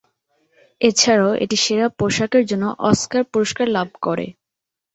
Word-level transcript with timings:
এছাড়াও 0.81 1.31
এটি 1.43 1.57
সেরা 1.63 1.87
পোশাকের 1.99 2.43
জন্য 2.49 2.65
অস্কার 2.91 3.21
পুরস্কার 3.31 3.67
লাভ 3.75 3.89
করে। 4.05 4.25